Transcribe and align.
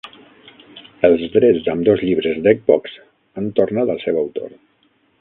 Els 1.09 1.25
drets 1.35 1.61
d'ambdós 1.69 2.03
llibres 2.07 2.41
d'Eggbox 2.49 2.99
han 3.43 3.55
tornat 3.61 3.97
al 3.97 4.05
seu 4.09 4.23
autor. 4.27 4.61